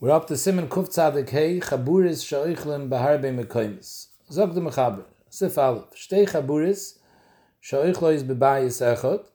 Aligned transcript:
We're 0.00 0.10
up 0.10 0.26
to 0.26 0.36
Simon 0.36 0.66
Kuf 0.66 0.88
Tzadik 0.88 1.30
Hey, 1.30 1.60
Chaburis 1.60 2.24
Sha'ichlem 2.26 2.88
Beharbe 2.88 3.32
Mekoimis. 3.32 4.08
Zog 4.28 4.52
de 4.52 4.60
Mechaber, 4.60 5.04
Sif 5.30 5.56
Aleph, 5.56 5.84
Shtei 5.94 6.28
Chaburis, 6.28 6.98
Sha'ichloi 7.62 8.14
is 8.14 8.24
Bebayis 8.24 8.82
Echot. 8.82 9.26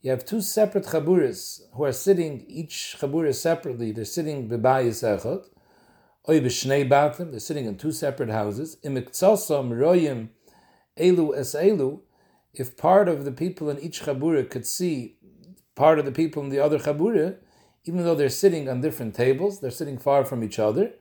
You 0.00 0.12
have 0.12 0.24
two 0.24 0.40
separate 0.40 0.84
Chaburis 0.84 1.62
who 1.74 1.82
are 1.82 1.90
sitting, 1.90 2.44
each 2.46 2.96
Chaburis 3.00 3.34
separately, 3.34 3.90
they're 3.90 4.04
sitting 4.04 4.48
Bebayis 4.48 5.02
Echot. 5.02 5.46
Oy 6.28 6.40
B'shnei 6.42 6.88
Batim, 6.88 7.32
they're 7.32 7.40
sitting 7.40 7.64
in 7.64 7.76
two 7.76 7.90
separate 7.90 8.30
houses. 8.30 8.76
Imiktsosam 8.84 9.70
Royim 9.70 10.28
Elu 10.96 11.36
Es 11.36 11.56
Elu, 11.56 12.00
if 12.54 12.76
part 12.76 13.08
of 13.08 13.24
the 13.24 13.32
people 13.32 13.68
in 13.68 13.80
each 13.80 14.02
Chabura 14.02 14.48
could 14.48 14.64
see 14.64 15.16
part 15.74 15.98
of 15.98 16.04
the 16.04 16.12
people 16.12 16.40
in 16.40 16.50
the 16.50 16.60
other 16.60 16.78
Chabura, 16.78 17.38
even 17.84 18.04
though 18.04 18.14
they're 18.14 18.28
sitting 18.28 18.68
on 18.68 18.80
different 18.80 19.14
tables, 19.14 19.60
they're 19.60 19.70
sitting 19.70 19.98
far 19.98 20.24
from 20.24 20.42
each 20.44 20.58
other. 20.58 20.92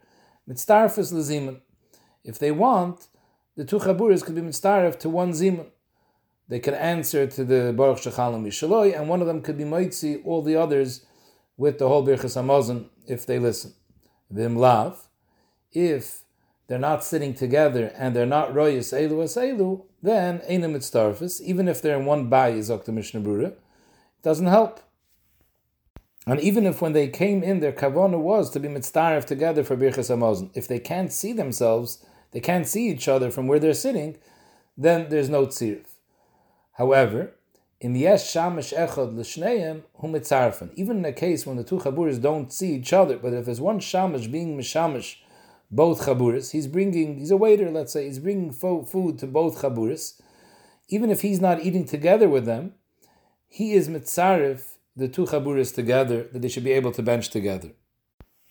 Mitzdarfus 0.49 1.11
lezimun. 1.13 1.61
If 2.23 2.39
they 2.39 2.51
want, 2.51 3.07
the 3.55 3.65
two 3.65 3.79
chaburas 3.79 4.23
could 4.23 4.35
be 4.35 4.41
mitzdarf 4.41 4.99
to 4.99 5.09
one 5.09 5.31
zimun. 5.31 5.67
They 6.47 6.59
can 6.59 6.73
answer 6.73 7.27
to 7.27 7.43
the 7.43 7.73
Baruch 7.75 7.97
Shechalam 7.97 8.45
Yishaloi, 8.45 8.97
and 8.97 9.09
one 9.09 9.19
of 9.19 9.27
them 9.27 9.41
could 9.41 9.57
be 9.57 9.65
moitzi 9.65 10.21
all 10.25 10.41
the 10.41 10.55
others 10.55 11.05
with 11.57 11.79
the 11.79 11.87
whole 11.87 12.05
Birchas 12.05 12.37
Hamazon 12.37 12.89
if 13.05 13.25
they 13.25 13.39
listen. 13.39 13.73
Vim 14.29 14.55
lav, 14.55 15.07
if 15.73 16.21
they're 16.67 16.77
not 16.77 17.03
sitting 17.03 17.33
together 17.33 17.91
and 17.95 18.15
they're 18.15 18.25
not 18.25 18.53
royas 18.53 18.93
elu 18.93 19.23
as 19.23 19.35
elu, 19.35 19.83
then 20.01 20.41
einem 20.47 20.73
mitzdarfus, 20.73 21.41
even 21.41 21.67
if 21.67 21.81
they're 21.81 21.99
in 21.99 22.05
one 22.05 22.29
bayis, 22.29 22.67
Dr. 22.67 22.91
Mishnah 22.91 23.21
Brura, 23.21 23.47
it 23.47 23.59
doesn't 24.21 24.47
help. 24.47 24.81
And 26.27 26.41
even 26.41 26.65
if 26.65 26.81
when 26.81 26.91
they 26.91 27.07
came 27.07 27.41
in, 27.41 27.61
their 27.61 27.71
kavana 27.71 28.19
was 28.19 28.49
to 28.49 28.59
be 28.59 28.67
mitzdarif 28.67 29.23
together 29.23 29.63
for 29.63 29.77
Birchas 29.77 30.13
Hamazon, 30.13 30.51
if 30.53 30.67
they 30.67 30.77
can't 30.77 31.11
see 31.11 31.31
themselves, 31.31 32.05
they 32.31 32.41
can't 32.41 32.67
see 32.67 32.89
each 32.89 33.07
other 33.07 33.31
from 33.31 33.47
where 33.47 33.59
they're 33.59 33.73
sitting, 33.73 34.17
then 34.77 35.07
there's 35.07 35.29
no 35.29 35.45
tzirif. 35.45 35.85
However, 36.73 37.33
in 37.79 37.95
yes 37.95 38.29
shamish 38.33 38.75
echad 38.77 39.15
l'shneim 39.15 39.83
hu 39.95 40.07
mitzarfen. 40.09 40.73
Even 40.75 40.97
in 40.97 41.05
a 41.05 41.13
case 41.13 41.45
when 41.45 41.55
the 41.55 41.63
two 41.63 41.77
chaburas 41.77 42.21
don't 42.21 42.51
see 42.51 42.73
each 42.73 42.91
other, 42.91 43.17
but 43.17 43.31
if 43.33 43.45
there's 43.45 43.61
one 43.61 43.79
shamish 43.79 44.29
being 44.29 44.57
mishamish 44.57 45.15
both 45.71 46.01
chaburas, 46.01 46.51
he's 46.51 46.67
bringing, 46.67 47.19
he's 47.19 47.31
a 47.31 47.37
waiter, 47.37 47.71
let's 47.71 47.93
say, 47.93 48.05
he's 48.05 48.19
bringing 48.19 48.51
fo- 48.51 48.83
food 48.83 49.17
to 49.19 49.27
both 49.27 49.61
chaburas. 49.61 50.21
Even 50.89 51.09
if 51.09 51.21
he's 51.21 51.39
not 51.39 51.63
eating 51.63 51.85
together 51.85 52.27
with 52.27 52.45
them, 52.45 52.73
he 53.47 53.71
is 53.71 53.87
mitzarif 53.87 54.76
the 54.97 55.07
two 55.07 55.25
chaburas 55.25 55.73
together, 55.73 56.27
that 56.31 56.41
they 56.41 56.49
should 56.49 56.63
be 56.63 56.73
able 56.73 56.91
to 56.91 57.03
bench 57.03 57.29
together. 57.29 57.71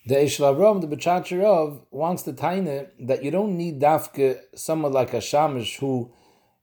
The 0.05 0.15
Eshel 0.15 0.55
Avraham, 0.55 0.79
the 0.79 0.87
Bechacharov, 0.87 1.81
wants 1.91 2.23
to 2.23 2.31
taine 2.31 2.87
that 3.01 3.23
you 3.23 3.29
don't 3.29 3.57
need 3.57 3.81
dafke 3.81 4.39
someone 4.55 4.93
like 4.93 5.13
a 5.13 5.17
shamish 5.17 5.79
who 5.79 6.13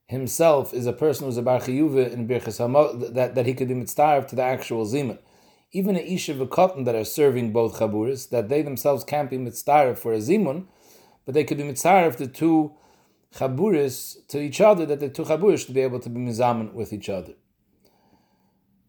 himself 0.07 0.73
is 0.73 0.87
a 0.87 0.93
person 0.93 1.25
who's 1.25 1.37
a 1.37 1.43
bar 1.43 1.59
chiyuva 1.59 2.11
in 2.11 2.27
birchas 2.27 2.59
hamot 2.59 3.13
that, 3.13 3.35
that 3.35 3.45
he 3.45 3.53
could 3.53 3.67
be 3.67 3.75
mitzvah 3.75 4.25
to 4.27 4.35
the 4.35 4.41
actual 4.41 4.85
zimun. 4.85 5.19
Even 5.71 5.95
a 5.95 5.99
isha 5.99 6.33
v'kotten 6.33 6.85
that 6.85 6.95
are 6.95 7.03
serving 7.03 7.53
both 7.53 7.79
chaburas, 7.79 8.29
that 8.29 8.49
they 8.49 8.63
themselves 8.63 9.03
can't 9.03 9.29
be 9.29 9.37
mitzvah 9.37 9.95
for 9.95 10.11
a 10.13 10.17
zimun, 10.17 10.65
but 11.25 11.35
they 11.35 11.43
could 11.43 11.57
be 11.57 11.63
mitzvah 11.63 12.15
the 12.17 12.27
two 12.27 12.73
chaburas 13.35 14.25
to 14.27 14.39
each 14.39 14.59
other, 14.59 14.87
that 14.87 14.99
the 14.99 15.09
two 15.09 15.23
chaburas 15.23 15.65
should 15.65 15.75
be 15.75 15.81
able 15.81 15.99
to 15.99 16.09
be 16.09 16.19
mizaman 16.19 16.73
with 16.73 16.91
each 16.91 17.09
other. 17.09 17.33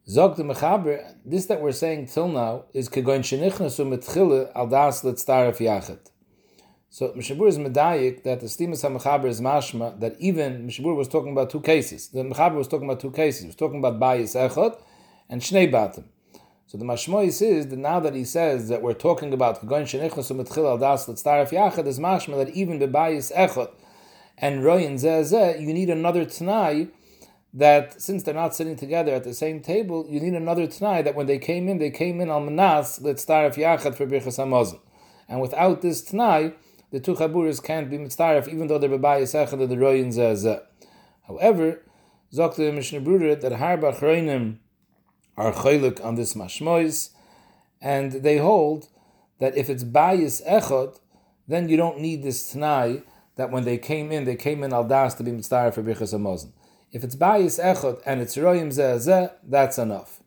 Zog 0.08 0.36
the 0.36 0.44
Mechaber, 0.44 1.16
this 1.24 1.46
that 1.46 1.60
we're 1.60 1.72
saying 1.72 2.06
till 2.06 2.28
now 2.28 2.66
is 2.72 2.88
kegoin 2.88 3.22
shenichnasu 3.22 3.98
mitchile 3.98 4.52
al 4.54 4.68
das 4.68 5.02
letztaref 5.02 5.56
yachet. 5.56 5.98
So 6.90 7.08
Mishabur 7.08 7.48
is 7.48 7.58
medayik 7.58 8.22
that 8.22 8.38
the 8.38 8.46
Stimas 8.46 8.84
HaMechaber 8.88 9.24
is 9.24 9.40
mashma 9.40 9.98
that 9.98 10.14
even 10.20 10.68
Mishabur 10.68 10.94
was 10.94 11.08
talking 11.08 11.32
about 11.32 11.50
two 11.50 11.60
cases. 11.60 12.06
The 12.06 12.20
Mechaber 12.20 12.54
was 12.54 12.68
talking 12.68 12.88
about 12.88 13.00
two 13.00 13.10
cases. 13.10 13.40
He 13.40 13.46
was 13.48 13.56
talking 13.56 13.80
about 13.80 13.98
bayis 13.98 14.36
echot 14.36 14.80
and 15.28 15.42
shnei 15.42 15.72
batim. 15.72 16.04
So 16.68 16.78
the 16.78 16.84
mashmois 16.84 17.42
is 17.42 17.66
that 17.66 17.76
now 17.76 17.98
that 17.98 18.14
he 18.14 18.24
says 18.24 18.68
that 18.68 18.82
we're 18.82 18.94
talking 18.94 19.32
about 19.32 19.60
kegoin 19.60 19.86
shenichnasu 19.86 20.40
mitchile 20.40 20.66
al 20.66 20.78
das 20.78 21.06
letztaref 21.06 21.48
yachet 21.48 21.84
is 21.84 21.98
mashma 21.98 22.36
that 22.44 22.54
even 22.54 22.78
the 22.78 22.86
bayis 22.86 23.34
echot 23.34 23.72
and 24.38 24.60
royin 24.62 24.94
zeh 24.94 25.60
you 25.60 25.74
need 25.74 25.90
another 25.90 26.24
t'nai 26.24 26.90
that 27.56 28.00
since 28.02 28.22
they're 28.22 28.34
not 28.34 28.54
sitting 28.54 28.76
together 28.76 29.14
at 29.14 29.24
the 29.24 29.32
same 29.32 29.60
table, 29.60 30.06
you 30.10 30.20
need 30.20 30.34
another 30.34 30.66
t'nai 30.66 31.02
that 31.02 31.14
when 31.14 31.26
they 31.26 31.38
came 31.38 31.68
in, 31.68 31.78
they 31.78 31.90
came 31.90 32.20
in 32.20 32.28
al 32.28 32.40
manas 32.40 32.98
letztaref 32.98 33.54
yachad 33.54 33.94
for 33.94 34.06
birchas 34.06 34.38
hamazon. 34.38 34.78
And 35.26 35.40
without 35.40 35.80
this 35.80 36.02
t'nai, 36.02 36.52
the 36.90 37.00
two 37.00 37.14
chaburas 37.14 37.64
can't 37.64 37.88
be 37.88 37.96
mitztaref, 37.96 38.46
even 38.46 38.66
though 38.66 38.76
they're 38.76 38.90
bebayis 38.90 39.34
echad 39.34 39.68
the 39.70 39.74
royin 39.74 40.08
zeh 40.08 40.60
However, 41.26 41.82
zok 42.30 42.56
the 42.56 42.70
Mishnah 42.72 43.00
Brura 43.00 43.40
that 43.40 43.52
harba 43.52 43.98
chreinim 43.98 44.58
are 45.38 45.52
chaylik 45.52 46.04
on 46.04 46.14
this 46.14 46.34
mashmois, 46.34 47.08
and 47.80 48.12
they 48.12 48.36
hold 48.36 48.88
that 49.38 49.56
if 49.56 49.70
it's 49.70 49.82
bayis 49.82 50.46
echad, 50.46 51.00
then 51.48 51.70
you 51.70 51.78
don't 51.78 52.00
need 52.00 52.22
this 52.22 52.54
t'nai 52.54 53.02
that 53.36 53.50
when 53.50 53.64
they 53.64 53.78
came 53.78 54.12
in, 54.12 54.26
they 54.26 54.36
came 54.36 54.62
in 54.62 54.74
al 54.74 54.84
das 54.84 55.14
to 55.14 55.22
be 55.22 55.30
mitztaref 55.30 55.72
for 55.72 55.82
birchas 55.82 56.12
hamazon. 56.12 56.52
If 56.92 57.02
it's 57.02 57.16
bayis 57.16 57.62
echot 57.62 58.00
and 58.06 58.20
it's 58.20 58.36
royim 58.36 58.68
zeh 58.68 59.32
that's 59.42 59.76
enough. 59.76 60.22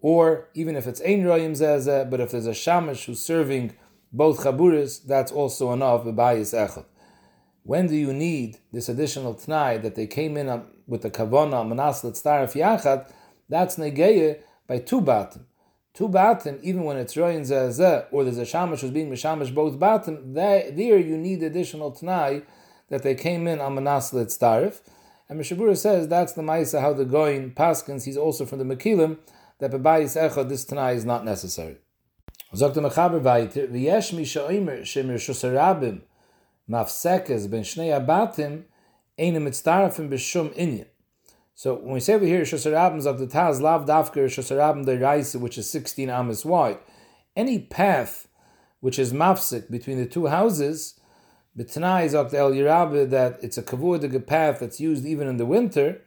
Or 0.00 0.48
even 0.54 0.74
if 0.74 0.86
it's 0.86 1.00
ein 1.02 1.22
royim 1.22 1.52
zeh 1.52 2.08
but 2.08 2.20
if 2.20 2.30
there's 2.30 2.46
a 2.46 2.50
shamish 2.50 3.04
who's 3.04 3.22
serving 3.22 3.74
both 4.12 4.38
chaburis, 4.40 5.04
that's 5.04 5.30
also 5.30 5.72
enough 5.72 6.04
bayis 6.04 6.54
echot. 6.54 6.86
When 7.62 7.88
do 7.88 7.96
you 7.96 8.12
need 8.12 8.58
this 8.72 8.88
additional 8.88 9.34
tnai 9.34 9.82
that 9.82 9.96
they 9.96 10.06
came 10.06 10.36
in 10.36 10.62
with 10.86 11.02
the 11.02 11.10
kavana 11.10 11.66
manas 11.66 12.02
letztaref 12.02 12.54
yachad? 12.54 13.10
That's 13.48 13.76
negeye 13.76 14.40
by 14.66 14.78
two 14.78 15.00
batim. 15.00 15.44
Two 15.92 16.08
batim, 16.08 16.62
even 16.62 16.84
when 16.84 16.96
it's 16.96 17.14
royim 17.14 17.42
zeh 17.42 18.06
or 18.10 18.24
there's 18.24 18.38
a 18.38 18.42
shamish 18.42 18.80
who's 18.80 18.90
being 18.90 19.10
mishamish 19.10 19.54
both 19.54 19.78
batim, 19.78 20.34
there, 20.34 20.98
you 20.98 21.18
need 21.18 21.42
additional 21.42 21.92
tnai 21.92 22.44
that 22.88 23.02
they 23.02 23.14
came 23.14 23.46
in 23.46 23.60
on 23.60 23.74
manas 23.74 24.12
letztaref. 24.12 24.80
And 25.28 25.40
Mishabura 25.40 25.76
says 25.76 26.08
that's 26.08 26.34
the 26.34 26.42
Maisa 26.42 26.80
how 26.80 26.92
the 26.92 27.04
Goin 27.04 27.52
Paskins, 27.52 28.04
he's 28.04 28.16
also 28.16 28.46
from 28.46 28.58
the 28.58 28.76
Mekilim, 28.76 29.18
that 29.58 29.72
Bebayis 29.72 30.16
Echad, 30.16 30.48
this 30.48 30.64
Tanai 30.64 30.94
is 30.94 31.04
not 31.04 31.24
necessary. 31.24 31.78
The 32.52 32.70
Mechaber 32.70 33.20
weiter, 33.20 33.66
V'yesh 33.66 34.12
mi 34.12 34.24
sha'omer 34.24 34.82
shemir 34.82 35.16
shusarabim 35.16 36.02
mafsekes 36.70 37.50
ben 37.50 37.62
shnei 37.62 37.98
abatim 37.98 38.64
eine 39.18 39.40
mitzdarafim 39.40 40.08
b'shum 40.08 40.54
inyan. 40.56 40.86
So 41.54 41.74
when 41.74 41.94
we 41.94 42.00
say 42.00 42.14
over 42.14 42.24
here 42.24 42.42
shusarabim 42.42 43.02
the 43.18 43.26
Taz 43.26 43.60
lav 43.60 43.84
dafker 43.84 44.26
shusarabim 44.26 44.84
the 44.84 44.98
Raisa, 44.98 45.40
which 45.40 45.58
is 45.58 45.68
16 45.68 46.08
amas 46.08 46.44
wide, 46.44 46.78
any 47.34 47.58
path 47.58 48.28
which 48.80 48.98
is 48.98 49.12
mafsek 49.12 49.70
between 49.70 49.98
the 49.98 50.06
two 50.06 50.26
houses, 50.26 51.00
B'tanai 51.56 52.04
is 52.04 52.14
El 52.14 52.52
Yirabe 52.52 53.08
that 53.10 53.38
it's 53.42 53.56
a 53.56 53.62
kavudige 53.62 54.26
path 54.26 54.60
that's 54.60 54.80
used 54.80 55.06
even 55.06 55.26
in 55.26 55.38
the 55.38 55.46
winter. 55.46 56.02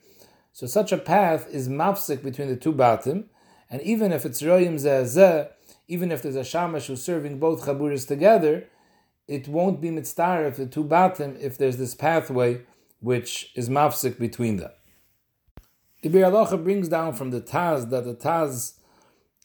So 0.54 0.68
such 0.68 0.92
a 0.92 0.98
path 0.98 1.48
is 1.50 1.68
mafsik 1.68 2.24
between 2.24 2.50
the 2.50 2.56
two 2.56 2.74
batim, 2.74 3.26
and 3.70 3.82
even 3.82 4.12
if 4.12 4.26
it's 4.26 4.42
royim 4.42 4.76
zeh 4.76 5.50
even 5.88 6.12
if 6.12 6.22
there's 6.22 6.36
a 6.36 6.44
shamash 6.44 6.88
who's 6.88 7.02
serving 7.02 7.40
both 7.40 7.66
chaburas 7.66 8.08
together, 8.08 8.66
it 9.28 9.48
won't 9.48 9.82
be 9.82 9.90
mitzvah 9.90 10.46
if 10.48 10.58
the 10.58 10.68
two 10.68 10.84
batim 10.84 11.40
if 11.40 11.58
there's 11.58 11.78
this 11.78 11.96
pathway 11.96 12.62
which 13.00 13.52
is 13.56 13.70
mafsik 13.70 14.20
between 14.20 14.58
them. 14.58 14.72
The 16.02 16.10
Bir 16.10 16.58
brings 16.58 16.88
down 16.88 17.14
from 17.14 17.32
the 17.32 17.42
Taz 17.42 17.90
that 17.90 18.06
the 18.06 18.14
Taz 18.14 18.74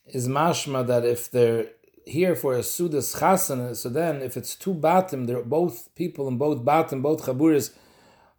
is 0.06 0.28
mashma 0.28 0.86
that 0.86 1.04
if 1.04 1.30
they're 1.30 1.66
here 2.06 2.34
for 2.34 2.54
a 2.54 2.60
sudas 2.60 3.16
chasana, 3.18 3.74
so 3.74 3.88
then 3.88 4.22
if 4.22 4.36
it's 4.36 4.54
two 4.54 4.74
batim, 4.74 5.26
they're 5.26 5.42
both 5.42 5.94
people 5.94 6.28
in 6.28 6.38
both 6.38 6.64
batim, 6.64 7.02
both 7.02 7.24
chaburas 7.24 7.74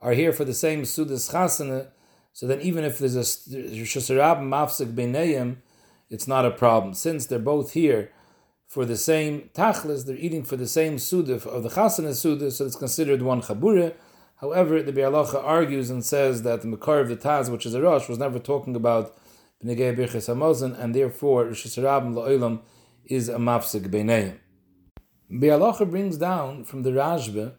are 0.01 0.13
here 0.13 0.31
for 0.31 0.45
the 0.45 0.53
same 0.53 0.83
sudas 0.83 1.31
chasana, 1.31 1.87
so 2.33 2.47
then 2.47 2.61
even 2.61 2.83
if 2.83 2.99
there's 2.99 3.15
a 3.15 3.21
shusarab 3.21 4.39
mafsik 4.41 4.93
beinayim, 4.93 5.57
it's 6.09 6.27
not 6.27 6.45
a 6.45 6.51
problem. 6.51 6.93
Since 6.93 7.25
they're 7.25 7.39
both 7.39 7.71
here 7.73 8.11
for 8.67 8.85
the 8.85 8.97
same 8.97 9.49
tachlis, 9.53 10.05
they're 10.05 10.15
eating 10.15 10.43
for 10.43 10.57
the 10.57 10.67
same 10.67 10.99
suda 10.99 11.35
of 11.35 11.63
the 11.63 11.69
chasana 11.69 12.13
suda, 12.13 12.51
so 12.51 12.65
it's 12.65 12.75
considered 12.75 13.21
one 13.21 13.41
chabura. 13.41 13.93
However, 14.37 14.83
the 14.83 14.91
Bialacha 14.91 15.41
argues 15.43 15.89
and 15.89 16.03
says 16.03 16.43
that 16.43 16.61
the 16.61 16.67
Makar 16.67 16.99
of 16.99 17.07
the 17.07 17.15
Taz, 17.15 17.49
which 17.49 17.65
is 17.65 17.73
a 17.73 17.81
Rosh, 17.81 18.09
was 18.09 18.19
never 18.19 18.37
talking 18.37 18.75
about 18.75 19.17
and 19.61 19.69
therefore 20.95 21.45
Rosh 21.45 21.65
Hashanah 21.65 22.13
La'olam 22.13 22.59
is 23.05 23.29
a 23.29 23.37
mafsik 23.37 23.87
beineim. 23.89 24.37
Bialacha 25.31 25.89
brings 25.89 26.17
down 26.17 26.63
from 26.63 26.83
the 26.83 26.91
Rashba 26.91 27.53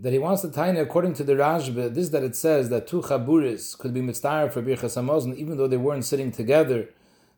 that 0.00 0.12
he 0.12 0.18
wants 0.18 0.42
to 0.42 0.50
tie 0.50 0.68
according 0.68 1.14
to 1.14 1.24
the 1.24 1.32
Rashba, 1.32 1.92
this 1.92 2.10
that 2.10 2.22
it 2.22 2.36
says 2.36 2.68
that 2.68 2.86
two 2.86 3.02
chaburis 3.02 3.76
could 3.76 3.92
be 3.92 4.00
mitzvah 4.00 4.50
for 4.50 4.62
Birchas 4.62 4.96
Hamazon, 4.96 5.34
even 5.36 5.56
though 5.56 5.66
they 5.66 5.76
weren't 5.76 6.04
sitting 6.04 6.30
together, 6.30 6.88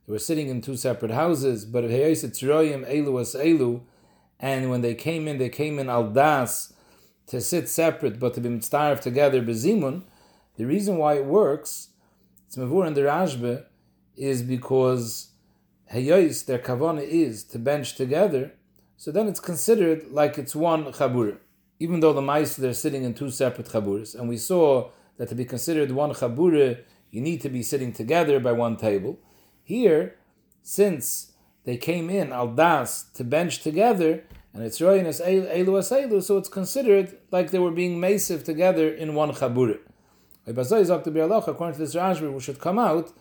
they 0.06 0.12
were 0.12 0.18
sitting 0.18 0.48
in 0.48 0.60
two 0.60 0.76
separate 0.76 1.12
houses, 1.12 1.64
but 1.64 1.84
Heyes 1.84 2.22
Tzroyim 2.22 2.86
Elu 2.86 3.20
as 3.20 3.34
Elu, 3.34 3.80
and 4.38 4.68
when 4.70 4.82
they 4.82 4.94
came 4.94 5.26
in, 5.26 5.38
they 5.38 5.48
came 5.48 5.78
in 5.78 5.88
al 5.88 6.10
das 6.10 6.72
to 7.28 7.40
sit 7.40 7.68
separate, 7.68 8.18
but 8.18 8.34
to 8.34 8.40
be 8.40 8.48
mitzvah 8.48 8.98
together 9.00 9.40
bezimun. 9.40 10.02
The 10.56 10.66
reason 10.66 10.98
why 10.98 11.14
it 11.14 11.24
works, 11.24 11.90
it's 12.46 12.56
mavur 12.56 12.86
in 12.86 12.94
the 12.94 13.02
Rashba, 13.02 13.64
is 14.16 14.42
because 14.42 15.29
hayois 15.92 16.44
their 16.46 16.58
kavana 16.58 17.02
is 17.02 17.44
to 17.44 17.58
bench 17.58 17.96
together. 17.96 18.52
So 18.96 19.10
then 19.10 19.28
it's 19.28 19.40
considered 19.40 20.10
like 20.10 20.38
it's 20.38 20.54
one 20.54 20.84
chabura, 20.92 21.38
even 21.78 22.00
though 22.00 22.12
the 22.12 22.20
mice 22.20 22.56
they're 22.56 22.74
sitting 22.74 23.04
in 23.04 23.14
two 23.14 23.30
separate 23.30 23.68
chaburas. 23.68 24.14
And 24.14 24.28
we 24.28 24.36
saw 24.36 24.90
that 25.16 25.28
to 25.30 25.34
be 25.34 25.44
considered 25.44 25.90
one 25.90 26.12
chabura, 26.12 26.80
you 27.10 27.20
need 27.20 27.40
to 27.40 27.48
be 27.48 27.62
sitting 27.62 27.92
together 27.92 28.38
by 28.40 28.52
one 28.52 28.76
table. 28.76 29.18
Here, 29.64 30.16
since 30.62 31.32
they 31.64 31.76
came 31.76 32.10
in 32.10 32.32
al 32.32 32.48
das 32.48 33.04
to 33.14 33.24
bench 33.24 33.60
together, 33.60 34.24
and 34.52 34.62
it's 34.64 34.80
royin 34.80 35.06
as 35.06 35.20
elu 35.20 35.78
as 35.78 35.90
elu, 35.90 36.22
so 36.22 36.36
it's 36.36 36.48
considered 36.48 37.16
like 37.30 37.50
they 37.50 37.58
were 37.58 37.70
being 37.70 38.00
masive 38.00 38.44
together 38.44 38.88
in 38.88 39.14
one 39.14 39.32
chabura. 39.32 39.78
According 40.46 41.74
to 41.74 41.78
this 41.78 41.94
Rashba, 41.94 42.32
we 42.32 42.40
should 42.40 42.58
come 42.58 42.78
out 42.78 43.12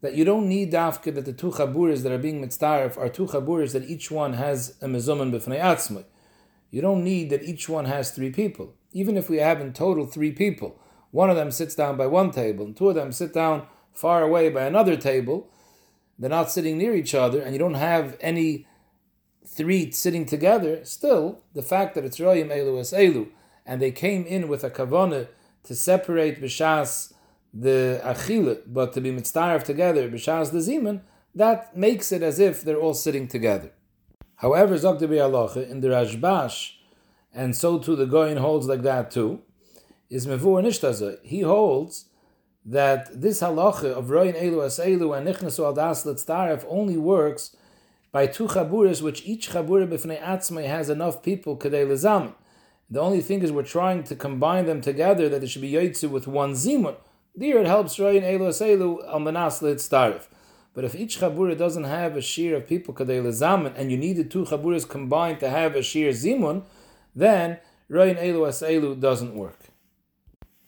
that 0.00 0.14
you 0.14 0.24
don't 0.24 0.48
need 0.48 0.72
dafka 0.72 1.14
that 1.14 1.24
the 1.24 1.32
two 1.32 1.50
chaburas 1.50 2.02
that 2.02 2.12
are 2.12 2.18
being 2.18 2.42
mitzdarif 2.42 2.96
are 2.96 3.08
two 3.08 3.26
chaburas 3.26 3.72
that 3.72 3.88
each 3.88 4.10
one 4.10 4.34
has 4.34 4.76
a 4.80 4.86
mezuman 4.86 5.32
b'fnei 5.32 5.60
atzmai. 5.60 6.04
You 6.70 6.82
don't 6.82 7.02
need 7.02 7.30
that 7.30 7.42
each 7.42 7.68
one 7.68 7.86
has 7.86 8.10
three 8.10 8.30
people. 8.30 8.74
Even 8.92 9.16
if 9.16 9.28
we 9.28 9.38
have 9.38 9.60
in 9.60 9.72
total 9.72 10.06
three 10.06 10.32
people, 10.32 10.80
one 11.10 11.30
of 11.30 11.36
them 11.36 11.50
sits 11.50 11.74
down 11.74 11.96
by 11.96 12.06
one 12.06 12.30
table 12.30 12.64
and 12.66 12.76
two 12.76 12.88
of 12.88 12.94
them 12.94 13.12
sit 13.12 13.32
down 13.32 13.66
far 13.92 14.22
away 14.22 14.48
by 14.50 14.64
another 14.64 14.96
table, 14.96 15.50
they're 16.18 16.30
not 16.30 16.50
sitting 16.50 16.78
near 16.78 16.94
each 16.94 17.14
other, 17.14 17.40
and 17.40 17.52
you 17.52 17.58
don't 17.58 17.74
have 17.74 18.16
any 18.20 18.66
three 19.46 19.90
sitting 19.90 20.26
together, 20.26 20.84
still, 20.84 21.40
the 21.54 21.62
fact 21.62 21.94
that 21.94 22.04
it's 22.04 22.18
Royim 22.18 22.48
Elu 22.48 22.80
es 22.80 22.92
Elu, 22.92 23.28
and 23.66 23.80
they 23.80 23.90
came 23.90 24.24
in 24.24 24.48
with 24.48 24.62
a 24.62 24.70
kavana 24.70 25.28
to 25.64 25.74
separate 25.74 26.40
Bishas 26.40 27.12
the 27.52 28.00
Achile, 28.04 28.60
but 28.66 28.92
to 28.92 29.00
be 29.00 29.10
mitzvah 29.10 29.62
together, 29.64 30.08
Bishas 30.08 30.52
the 30.52 30.58
Ziman, 30.58 31.00
that 31.34 31.76
makes 31.76 32.12
it 32.12 32.22
as 32.22 32.38
if 32.38 32.62
they're 32.62 32.78
all 32.78 32.94
sitting 32.94 33.28
together. 33.28 33.72
However, 34.36 34.74
Zoktabi 34.74 35.18
Alocha, 35.18 35.68
in 35.68 35.80
the 35.80 35.88
Rashbash, 35.88 36.72
and 37.32 37.56
so 37.56 37.78
too 37.78 37.96
the 37.96 38.06
Goyin 38.06 38.38
holds 38.38 38.66
like 38.66 38.82
that 38.82 39.10
too, 39.10 39.42
is 40.10 40.26
Mevur 40.26 40.62
Nishtaza. 40.62 41.18
He 41.22 41.40
holds 41.40 42.06
that 42.64 43.20
this 43.20 43.40
halacha 43.40 43.92
of 43.92 44.06
Royin 44.06 44.40
Elu 44.40 44.64
as 44.64 44.78
Elu 44.78 45.16
and 45.16 45.26
Nichnasu 45.26 45.64
al 45.64 45.72
Das 45.72 46.04
Litztaref 46.04 46.64
only 46.68 46.96
works 46.96 47.56
by 48.12 48.26
two 48.26 48.46
chaburas, 48.46 49.02
which 49.02 49.24
each 49.26 49.50
chabura 49.50 49.86
b'fnei 49.86 50.20
atzmai 50.20 50.66
has 50.66 50.90
enough 50.90 51.22
people 51.22 51.56
kadei 51.56 51.86
lezamin. 51.86 52.34
The 52.90 53.00
only 53.00 53.20
thing 53.20 53.42
is 53.42 53.52
we're 53.52 53.62
trying 53.62 54.02
to 54.04 54.16
combine 54.16 54.66
them 54.66 54.80
together 54.80 55.28
that 55.28 55.42
it 55.42 55.48
should 55.48 55.62
be 55.62 55.72
yotzu 55.72 56.10
with 56.10 56.26
one 56.26 56.52
zimun. 56.52 56.96
There 57.38 57.58
it 57.58 57.68
helps 57.68 57.96
Royin 57.98 58.24
Elu 58.24 58.48
as 58.48 58.60
Elu 58.60 59.08
al 59.08 59.20
Manas 59.20 59.60
Litztaref. 59.60 60.26
But 60.74 60.84
if 60.84 60.96
each 60.96 61.20
chabura 61.20 61.56
doesn't 61.56 61.84
have 61.84 62.16
a 62.16 62.20
shear 62.20 62.56
of 62.56 62.66
people 62.66 62.92
kadei 62.92 63.22
lezamin, 63.22 63.74
and 63.76 63.92
you 63.92 63.96
need 63.96 64.16
the 64.16 64.24
two 64.24 64.44
chaburas 64.44 64.88
combined 64.88 65.38
to 65.38 65.48
have 65.48 65.76
a 65.76 65.82
shear 65.82 66.10
zimun, 66.10 66.64
then 67.14 67.58
Royin 67.88 68.18
Elu 68.18 68.48
as 68.48 68.60
Elu 68.62 68.98
doesn't 69.00 69.36
work. 69.36 69.68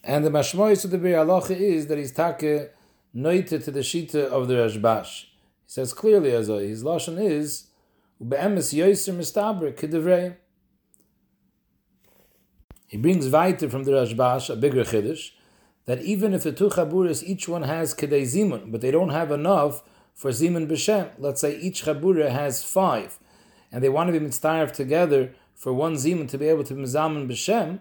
And 0.05 0.25
the 0.25 0.31
mashmois 0.31 0.85
of 0.85 0.93
the 0.93 0.99
Bir 0.99 1.17
Alocha 1.17 1.59
is 1.59 1.89
that 1.89 1.99
he's 1.99 2.13
take 2.13 2.71
noite 3.13 3.49
to 3.49 3.71
the 3.73 3.81
shita 3.81 4.27
of 4.29 4.47
the 4.47 4.55
Rashbash. 4.55 5.23
He 5.23 5.27
says 5.67 5.93
clearly 5.93 6.31
as 6.31 6.47
his 6.47 6.85
lashon 6.85 7.21
is 7.21 7.67
ubeemes 8.23 8.73
yoiser 8.73 9.17
mistaber 9.17 9.75
kidevrei. 9.75 10.37
He 12.87 12.97
brings 12.97 13.29
weiter 13.29 13.69
from 13.69 13.83
the 13.83 13.91
Rashbash 13.91 14.51
a 14.51 14.55
bigger 14.55 14.85
chiddush 14.85 15.33
that 15.91 16.01
even 16.03 16.33
if 16.33 16.45
the 16.45 16.53
two 16.53 16.69
chaburas 16.69 17.25
each 17.25 17.49
one 17.49 17.65
has 17.65 17.93
kedei 17.93 18.23
zimun, 18.23 18.71
but 18.71 18.81
they 18.81 18.93
don't 18.93 19.09
have 19.09 19.33
enough 19.33 19.83
for 20.15 20.31
zimun 20.31 20.69
b'shem. 20.69 21.11
Let's 21.19 21.41
say 21.41 21.59
each 21.59 21.83
chabura 21.85 22.31
has 22.31 22.63
five, 22.63 23.19
and 23.73 23.83
they 23.83 23.89
want 23.89 24.07
to 24.07 24.13
be 24.13 24.25
mitzvah 24.25 24.71
together 24.73 25.35
for 25.57 25.73
one 25.73 25.95
zimun 25.95 26.29
to 26.29 26.39
be 26.39 26.47
able 26.47 26.63
to 26.63 26.75
be 26.75 26.83
mizamen 26.83 27.29
b'shem. 27.29 27.81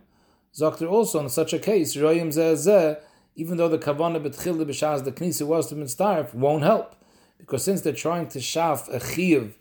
Zokter 0.56 0.90
also 0.90 1.20
in 1.20 1.30
such 1.30 1.54
a 1.54 1.60
case, 1.60 1.96
Royim 1.96 2.30
Zeh 2.30 3.00
even 3.36 3.58
though 3.58 3.70
the 3.70 3.78
Kavanah 3.78 4.26
Betchil 4.26 4.66
B'Shaz 4.66 5.04
the 5.04 5.12
Knisa 5.12 5.46
was 5.46 5.68
to 5.68 5.76
Mitzdarif, 5.76 6.34
won't 6.34 6.64
help. 6.64 6.96
Because 7.38 7.64
since 7.64 7.82
they're 7.82 7.94
trying 7.94 8.28
to 8.30 8.40
shaf 8.40 8.90
a 8.90 9.00
chiv 9.00 9.56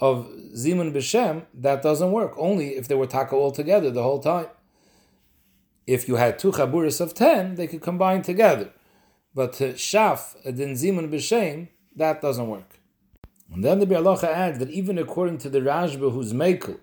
of 0.00 0.26
Zimun 0.56 0.94
B'Shem, 0.94 1.44
that 1.52 1.82
doesn't 1.82 2.10
work. 2.10 2.32
Only 2.38 2.70
if 2.70 2.88
they 2.88 2.94
were 2.94 3.06
taka 3.06 3.36
all 3.36 3.52
together 3.52 3.90
the 3.90 4.02
whole 4.02 4.20
time. 4.20 4.46
If 5.90 6.06
you 6.06 6.14
had 6.14 6.38
two 6.38 6.52
chaburis 6.52 7.00
of 7.00 7.14
ten, 7.14 7.56
they 7.56 7.66
could 7.66 7.80
combine 7.80 8.22
together. 8.22 8.70
But 9.34 9.54
to 9.54 9.72
shaf 9.72 10.36
a 10.44 10.52
din 10.52 10.74
Zimun 10.74 11.10
B'Shem, 11.10 11.66
that 11.96 12.20
doesn't 12.20 12.48
work. 12.48 12.78
And 13.52 13.64
then 13.64 13.80
the 13.80 13.86
Bialacha 13.86 14.28
adds 14.28 14.60
that 14.60 14.70
even 14.70 14.98
according 14.98 15.38
to 15.38 15.48
the 15.48 15.58
Rashba 15.58 16.12
who's 16.12 16.32
Mekel, 16.32 16.78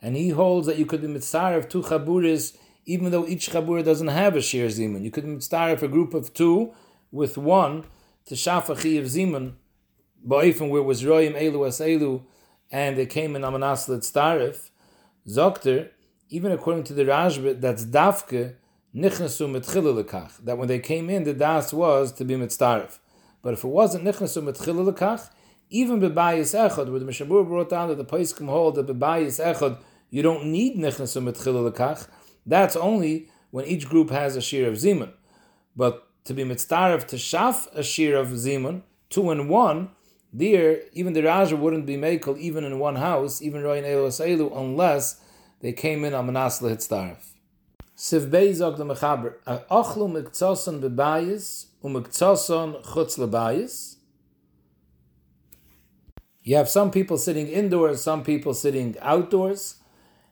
and 0.00 0.14
he 0.14 0.28
holds 0.28 0.68
that 0.68 0.78
you 0.78 0.86
could 0.86 1.00
be 1.00 1.08
mitzar 1.08 1.56
of 1.56 1.68
two 1.68 1.82
chaburis 1.82 2.56
even 2.84 3.10
though 3.10 3.26
each 3.26 3.50
chabura 3.50 3.84
doesn't 3.84 4.08
have 4.08 4.36
a 4.36 4.40
shir 4.40 4.68
zimun. 4.68 5.02
You 5.02 5.10
could 5.10 5.42
start 5.42 5.82
a 5.82 5.88
group 5.88 6.14
of 6.14 6.32
two 6.32 6.72
with 7.10 7.36
one 7.36 7.84
to 8.26 8.36
shafachi 8.36 8.98
of 8.98 9.06
zimun, 9.06 9.54
ba'ifim 10.26 10.68
where 10.68 10.82
was 10.82 11.02
royim 11.02 11.34
elu 11.34 11.66
as 11.66 11.80
elu, 11.80 12.22
and 12.70 12.96
they 12.96 13.06
came 13.06 13.34
in 13.34 13.42
amanas 13.42 13.88
starif, 13.88 14.70
zokter, 15.28 15.90
even 16.32 16.50
according 16.50 16.82
to 16.82 16.94
the 16.94 17.04
Rashba, 17.04 17.60
that's 17.60 17.84
dafke, 17.84 18.54
nichnasu 18.96 19.46
metchililekach, 19.54 20.42
that 20.44 20.56
when 20.56 20.66
they 20.66 20.78
came 20.78 21.10
in, 21.10 21.24
the 21.24 21.34
das 21.34 21.74
was 21.74 22.10
to 22.12 22.24
be 22.24 22.34
mitzdarif. 22.34 22.98
But 23.42 23.52
if 23.52 23.64
it 23.64 23.68
wasn't 23.68 24.04
nichnasu 24.04 24.42
metchililekach, 24.42 25.28
even 25.68 26.00
bebayis 26.00 26.58
echad, 26.58 26.90
where 26.90 27.00
the 27.00 27.04
Mishabur 27.04 27.46
brought 27.46 27.68
down 27.68 27.88
that 27.88 27.98
the 27.98 28.04
Paiskim 28.06 28.48
hold 28.48 28.76
that 28.76 28.86
bebayis 28.86 29.44
echad, 29.44 29.76
you 30.08 30.22
don't 30.22 30.46
need 30.46 30.78
nichnasu 30.78 31.22
metchililekach, 31.22 32.08
that's 32.46 32.76
only 32.76 33.28
when 33.50 33.66
each 33.66 33.86
group 33.86 34.08
has 34.08 34.34
a 34.34 34.40
shir 34.40 34.66
of 34.66 34.76
zimun. 34.76 35.12
But 35.76 36.08
to 36.24 36.32
be 36.32 36.44
mitzvah 36.44 37.04
to 37.08 37.16
shaf 37.16 37.68
a 37.74 37.82
shir 37.82 38.16
of 38.16 38.28
zimun, 38.28 38.80
two 39.10 39.28
and 39.28 39.50
one, 39.50 39.90
there, 40.32 40.80
even 40.94 41.12
the 41.12 41.22
Raja 41.24 41.56
wouldn't 41.56 41.84
be 41.84 41.98
makel 41.98 42.38
even 42.38 42.64
in 42.64 42.78
one 42.78 42.96
house, 42.96 43.42
even 43.42 43.60
elos 43.64 44.26
elu, 44.26 44.58
unless 44.58 45.20
they 45.62 45.72
came 45.72 46.04
in 46.04 46.12
amanas 46.12 46.60
lehitztarif. 46.60 47.32
Siv 47.96 48.28
beizog 48.28 48.76
the 48.76 48.84
mechaber, 48.84 49.34
mikzoson 49.46 50.80
bebayis, 50.80 51.66
umikzoson 51.82 52.84
chutz 52.84 53.16
lebayis. 53.16 53.96
You 56.42 56.56
have 56.56 56.68
some 56.68 56.90
people 56.90 57.16
sitting 57.16 57.46
indoors, 57.46 58.02
some 58.02 58.24
people 58.24 58.52
sitting 58.52 58.96
outdoors, 59.00 59.76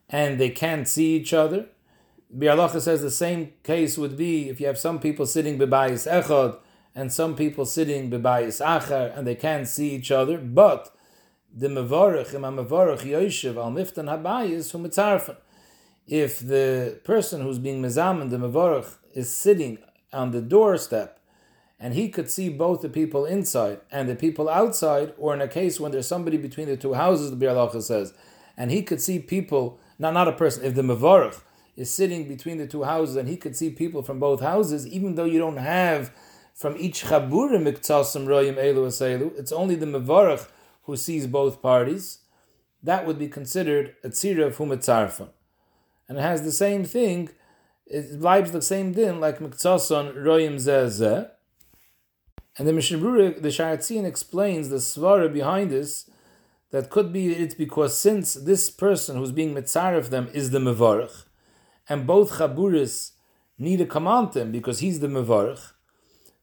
and 0.08 0.40
they 0.40 0.50
can't 0.50 0.88
see 0.88 1.14
each 1.14 1.32
other. 1.32 1.66
Bialacha 2.36 2.80
says 2.80 3.00
the 3.00 3.10
same 3.10 3.52
case 3.62 3.96
would 3.96 4.16
be 4.16 4.48
if 4.48 4.60
you 4.60 4.66
have 4.66 4.78
some 4.78 4.98
people 4.98 5.26
sitting 5.26 5.58
bebayis 5.58 6.10
echad 6.10 6.58
and 6.94 7.12
some 7.12 7.36
people 7.36 7.64
sitting 7.64 8.10
bebayis 8.10 8.64
achar 8.64 9.16
and 9.16 9.26
they 9.26 9.34
can't 9.36 9.68
see 9.68 9.90
each 9.90 10.10
other, 10.10 10.38
but 10.38 10.94
the 11.54 11.68
mevarich 11.68 12.34
im 12.34 12.42
mevarich 12.42 13.02
yoshev 13.02 13.56
al 13.56 13.72
miftan 13.72 14.06
habayis 14.06 14.70
from 14.70 14.84
mitzarfen. 14.84 15.36
If 16.06 16.40
the 16.40 17.00
person 17.04 17.42
who's 17.42 17.58
being 17.58 17.82
mezamen 17.82 18.30
the 18.30 18.38
mevarich 18.38 18.96
is 19.14 19.34
sitting 19.34 19.78
on 20.12 20.30
the 20.30 20.40
doorstep 20.40 21.18
and 21.78 21.94
he 21.94 22.08
could 22.08 22.30
see 22.30 22.50
both 22.50 22.82
the 22.82 22.88
people 22.88 23.24
inside 23.24 23.80
and 23.90 24.08
the 24.08 24.14
people 24.14 24.48
outside, 24.48 25.14
or 25.16 25.32
in 25.32 25.40
a 25.40 25.48
case 25.48 25.80
when 25.80 25.92
there's 25.92 26.06
somebody 26.06 26.36
between 26.36 26.66
the 26.66 26.76
two 26.76 26.92
houses, 26.92 27.30
the 27.30 27.36
Bialacha 27.36 27.82
says, 27.82 28.12
and 28.56 28.70
he 28.70 28.82
could 28.82 29.00
see 29.00 29.18
people, 29.18 29.80
not 29.98 30.12
not 30.12 30.28
a 30.28 30.32
person, 30.32 30.64
if 30.64 30.74
the 30.74 30.82
mevarich 30.82 31.40
is 31.76 31.90
sitting 31.90 32.28
between 32.28 32.58
the 32.58 32.66
two 32.66 32.82
houses 32.82 33.16
and 33.16 33.28
he 33.28 33.36
could 33.36 33.56
see 33.56 33.70
people 33.70 34.02
from 34.02 34.20
both 34.20 34.40
houses, 34.40 34.86
even 34.86 35.14
though 35.14 35.24
you 35.24 35.38
don't 35.38 35.56
have 35.56 36.12
from 36.54 36.76
each 36.76 37.04
chabura 37.04 37.58
miktasim 37.58 38.26
royim 38.26 38.56
elu 38.56 38.86
aselu, 38.86 39.38
it's 39.38 39.50
only 39.50 39.74
the 39.74 39.86
mevarach 39.86 40.46
who 40.90 40.96
sees 40.96 41.26
both 41.26 41.62
parties. 41.62 42.18
That 42.82 43.06
would 43.06 43.18
be 43.18 43.28
considered 43.28 43.94
a 44.02 44.08
tzira 44.08 44.46
of 44.48 44.56
humetzarfon. 44.56 45.28
And 46.08 46.18
it 46.18 46.22
has 46.22 46.42
the 46.42 46.52
same 46.52 46.84
thing, 46.84 47.30
it 47.86 48.20
vibes 48.20 48.50
the 48.50 48.62
same 48.62 48.92
din 48.92 49.20
like 49.20 49.38
miktason 49.38 50.16
royim 50.16 50.56
zeh 50.56 51.30
And 52.56 52.66
the 52.66 52.72
Mishnah 52.72 52.98
the 52.98 53.48
Sharatzian 53.48 54.04
explains 54.04 54.68
the 54.68 54.76
svara 54.76 55.32
behind 55.32 55.70
this, 55.70 56.10
that 56.72 56.90
could 56.90 57.12
be 57.12 57.32
it's 57.32 57.54
because 57.54 57.96
since 57.96 58.34
this 58.34 58.70
person 58.70 59.16
who's 59.16 59.32
being 59.32 59.54
mitzaref 59.54 60.08
them 60.08 60.28
is 60.32 60.50
the 60.50 60.58
mevarach, 60.58 61.24
and 61.88 62.06
both 62.06 62.32
chaburis 62.38 63.12
need 63.58 63.78
to 63.78 63.86
command 63.86 64.34
him 64.34 64.50
because 64.50 64.80
he's 64.80 65.00
the 65.00 65.08
mevarich. 65.08 65.72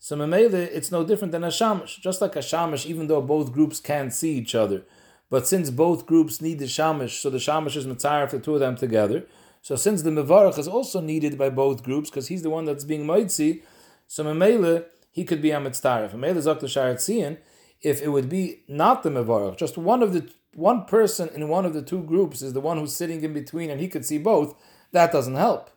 So 0.07 0.15
memele, 0.15 0.53
it's 0.53 0.89
no 0.89 1.03
different 1.03 1.33
than 1.33 1.43
a 1.43 1.51
shamash. 1.51 1.97
Just 1.97 2.21
like 2.21 2.37
a 2.37 2.41
shamash, 2.41 2.85
even 2.85 3.07
though 3.07 3.21
both 3.21 3.51
groups 3.51 3.81
can't 3.81 4.13
see 4.13 4.37
each 4.37 4.55
other, 4.55 4.85
But 5.29 5.45
since 5.45 5.69
both 5.69 6.05
groups 6.05 6.39
need 6.39 6.59
the 6.59 6.65
shamish, 6.65 7.19
so 7.21 7.29
the 7.29 7.39
shamish 7.39 7.75
is 7.75 7.85
mitzaref 7.85 8.29
the 8.29 8.39
two 8.39 8.53
of 8.53 8.61
them 8.61 8.77
together. 8.77 9.25
So 9.61 9.75
since 9.75 10.03
the 10.03 10.11
mevarach 10.11 10.57
is 10.57 10.69
also 10.69 11.01
needed 11.01 11.37
by 11.37 11.49
both 11.49 11.83
groups, 11.83 12.09
because 12.09 12.29
he's 12.29 12.41
the 12.41 12.49
one 12.49 12.63
that's 12.63 12.85
being 12.85 13.05
moitzi, 13.05 13.63
so 14.07 14.23
memele 14.23 14.85
he 15.11 15.25
could 15.25 15.41
be 15.41 15.51
a 15.51 15.59
mitzaref. 15.59 16.13
Memele 16.13 16.41
zok 16.41 16.61
the 16.61 17.37
if 17.81 18.01
it 18.01 18.07
would 18.07 18.29
be 18.29 18.61
not 18.69 19.03
the 19.03 19.09
mevarach, 19.09 19.57
just 19.57 19.77
one 19.77 20.01
of 20.01 20.13
the 20.13 20.31
one 20.55 20.85
person 20.85 21.27
in 21.35 21.49
one 21.49 21.65
of 21.65 21.73
the 21.73 21.81
two 21.81 22.01
groups 22.01 22.41
is 22.41 22.53
the 22.53 22.61
one 22.61 22.77
who's 22.77 22.95
sitting 22.95 23.21
in 23.25 23.33
between, 23.33 23.69
and 23.69 23.81
he 23.81 23.89
could 23.89 24.05
see 24.05 24.19
both. 24.19 24.55
That 24.93 25.11
doesn't 25.11 25.35
help. 25.35 25.69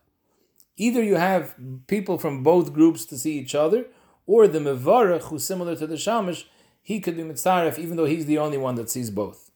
Either 0.77 1.03
you 1.03 1.17
have 1.17 1.57
people 1.89 2.17
from 2.17 2.45
both 2.45 2.73
groups 2.73 3.05
to 3.07 3.19
see 3.19 3.37
each 3.37 3.57
other, 3.57 3.87
or 4.27 4.47
the 4.49 4.59
mevarach 4.59 5.23
who's 5.23 5.45
similar 5.45 5.77
to 5.77 5.87
the 5.87 5.97
shamish, 5.97 6.45
he 6.83 7.01
could 7.01 7.17
be 7.17 7.23
mitzaref 7.23 7.79
even 7.79 7.97
though 7.97 8.05
he's 8.07 8.27
the 8.27 8.39
only 8.39 8.59
one 8.59 8.75
that 8.77 8.91
sees 8.91 9.11
both. 9.11 9.50